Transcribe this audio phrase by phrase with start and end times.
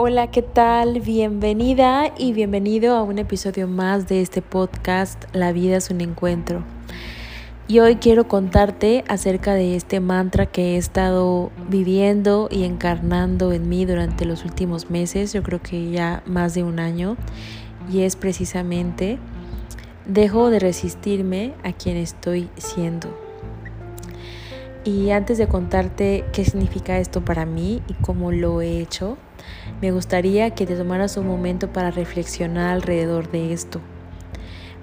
[0.00, 1.00] Hola, ¿qué tal?
[1.00, 6.62] Bienvenida y bienvenido a un episodio más de este podcast La vida es un encuentro.
[7.66, 13.68] Y hoy quiero contarte acerca de este mantra que he estado viviendo y encarnando en
[13.68, 17.16] mí durante los últimos meses, yo creo que ya más de un año,
[17.92, 19.18] y es precisamente,
[20.06, 23.27] dejo de resistirme a quien estoy siendo.
[24.84, 29.18] Y antes de contarte qué significa esto para mí y cómo lo he hecho,
[29.80, 33.80] me gustaría que te tomaras un momento para reflexionar alrededor de esto.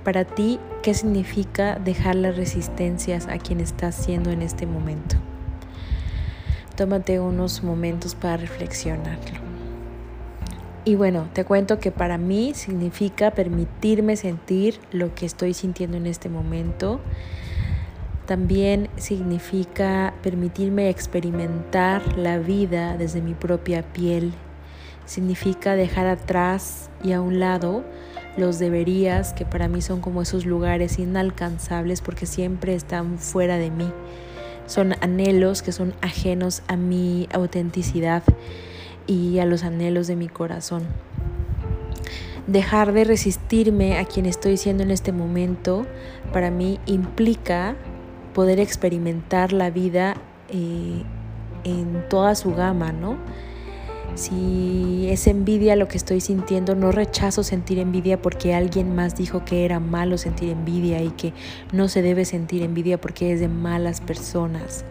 [0.04, 5.16] Para ti, ¿qué significa dejar las resistencias a quien estás siendo en este momento?
[6.76, 9.40] Tómate unos momentos para reflexionarlo.
[10.84, 16.06] Y bueno, te cuento que para mí significa permitirme sentir lo que estoy sintiendo en
[16.06, 17.00] este momento.
[18.26, 24.34] También significa permitirme experimentar la vida desde mi propia piel
[25.06, 27.84] significa dejar atrás y a un lado
[28.38, 33.72] los deberías, que para mí son como esos lugares inalcanzables porque siempre están fuera de
[33.72, 33.90] mí.
[34.66, 38.24] Son anhelos que son ajenos a mi autenticidad
[39.08, 40.84] y a los anhelos de mi corazón.
[42.48, 45.86] Dejar de resistirme a quien estoy siendo en este momento
[46.34, 47.76] para mí implica
[48.36, 50.18] poder experimentar la vida
[50.50, 51.02] eh,
[51.64, 53.18] en toda su gama, ¿no?
[54.16, 59.46] Si es envidia lo que estoy sintiendo, no rechazo sentir envidia porque alguien más dijo
[59.46, 61.34] que era malo sentir envidia y que
[61.72, 64.84] no se debe sentir envidia porque es de malas personas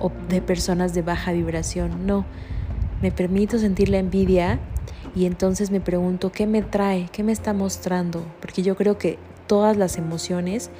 [0.00, 2.04] o de personas de baja vibración.
[2.04, 2.24] No,
[3.00, 4.58] me permito sentir la envidia
[5.14, 7.08] y entonces me pregunto, ¿qué me trae?
[7.12, 8.24] ¿Qué me está mostrando?
[8.40, 10.70] Porque yo creo que todas las emociones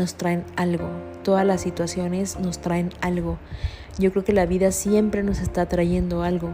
[0.00, 0.88] nos traen algo,
[1.22, 3.38] todas las situaciones nos traen algo.
[3.98, 6.50] Yo creo que la vida siempre nos está trayendo algo.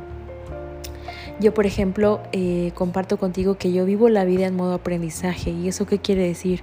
[1.39, 5.51] Yo, por ejemplo, eh, comparto contigo que yo vivo la vida en modo aprendizaje.
[5.51, 6.63] ¿Y eso qué quiere decir?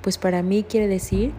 [0.00, 1.32] Pues para mí quiere decir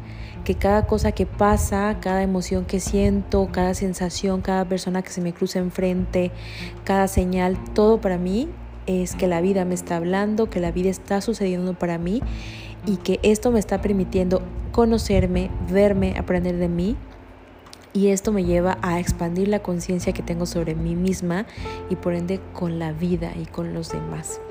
[0.45, 5.19] que cada cosa que pasa, cada emoción que siento, cada sensación, cada persona que se
[5.19, 6.31] me cruza enfrente,
[6.83, 8.47] cada señal, todo para mí
[8.85, 12.21] es que la vida me está hablando, que la vida está sucediendo para mí
[12.85, 14.41] y que esto me está permitiendo
[14.71, 16.95] conocerme, verme, aprender de mí.
[17.93, 21.45] Y esto me lleva a expandir la conciencia que tengo sobre mí misma
[21.89, 24.41] y por ende con la vida y con los demás.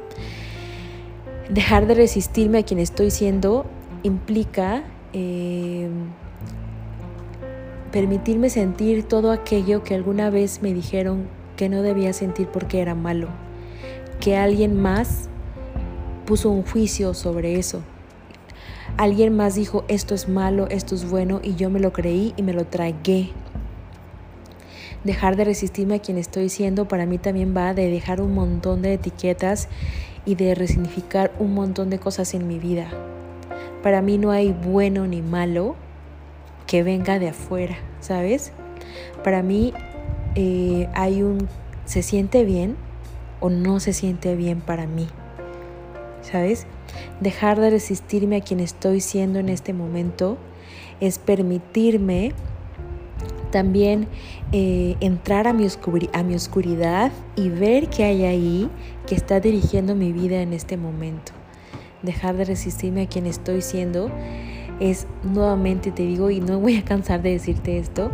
[1.50, 3.66] Dejar de resistirme a quien estoy siendo
[4.02, 5.90] implica eh,
[7.92, 12.94] permitirme sentir todo aquello que alguna vez me dijeron que no debía sentir porque era
[12.94, 13.28] malo,
[14.20, 15.28] que alguien más
[16.24, 17.82] puso un juicio sobre eso
[18.96, 22.42] Alguien más dijo, esto es malo, esto es bueno, y yo me lo creí y
[22.42, 23.30] me lo tragué.
[25.02, 28.82] Dejar de resistirme a quien estoy siendo para mí también va de dejar un montón
[28.82, 29.68] de etiquetas
[30.24, 32.88] y de resignificar un montón de cosas en mi vida.
[33.82, 35.74] Para mí no hay bueno ni malo
[36.68, 38.52] que venga de afuera, ¿sabes?
[39.24, 39.74] Para mí
[40.36, 41.48] eh, hay un
[41.84, 42.76] se siente bien
[43.40, 45.08] o no se siente bien para mí,
[46.30, 46.66] ¿sabes?
[47.20, 50.38] Dejar de resistirme a quien estoy siendo en este momento
[51.00, 52.32] es permitirme
[53.50, 54.08] también
[54.50, 55.66] eh, entrar a mi,
[56.12, 58.70] a mi oscuridad y ver qué hay ahí
[59.06, 61.32] que está dirigiendo mi vida en este momento.
[62.02, 64.10] Dejar de resistirme a quien estoy siendo
[64.80, 68.10] es nuevamente te digo y no voy a cansar de decirte esto,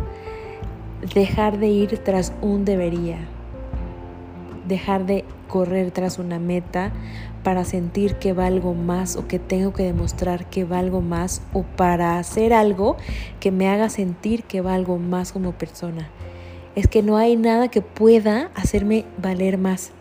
[1.15, 3.27] dejar de ir tras un debería,
[4.67, 6.91] dejar de correr tras una meta
[7.43, 12.17] para sentir que valgo más o que tengo que demostrar que valgo más o para
[12.19, 12.97] hacer algo
[13.39, 16.09] que me haga sentir que valgo más como persona.
[16.75, 19.91] Es que no hay nada que pueda hacerme valer más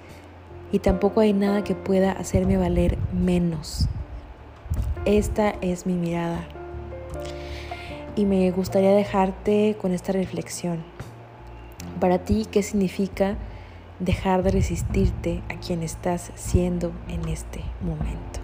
[0.72, 3.88] y tampoco hay nada que pueda hacerme valer menos.
[5.04, 6.47] Esta es mi mirada.
[8.16, 10.84] Y me gustaría dejarte con esta reflexión.
[11.99, 13.37] Para ti, ¿qué significa
[14.00, 18.41] dejar de resistirte a quien estás siendo en este momento.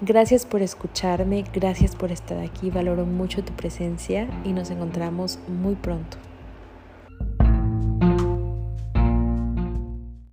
[0.00, 5.74] Gracias por escucharme, gracias por estar aquí, valoro mucho tu presencia y nos encontramos muy
[5.76, 6.18] pronto.